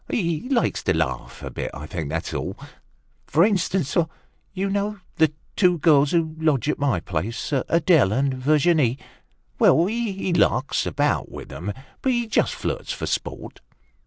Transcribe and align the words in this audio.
He 0.09 0.49
likes 0.49 0.81
to 0.85 0.95
laugh 0.97 1.43
a 1.43 1.51
bit, 1.51 1.69
I 1.75 1.85
think, 1.85 2.09
that's 2.09 2.33
all. 2.33 2.57
For 3.27 3.43
instance, 3.45 3.95
you 4.51 4.67
know 4.67 4.99
the 5.17 5.31
two 5.55 5.77
girls 5.77 6.09
who 6.09 6.35
lodge 6.39 6.67
at 6.67 6.79
my 6.79 6.99
place, 6.99 7.53
Adele 7.53 8.11
and 8.11 8.33
Virginie. 8.33 8.97
Well, 9.59 9.85
he 9.85 10.33
larks 10.33 10.87
about 10.87 11.29
with 11.31 11.51
'em, 11.51 11.71
but 12.01 12.11
he 12.13 12.25
just 12.25 12.55
flirts 12.55 12.91
for 12.91 13.05
sport." 13.05 13.61